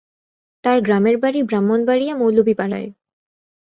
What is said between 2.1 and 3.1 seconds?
মৌলভী পাড়ায়।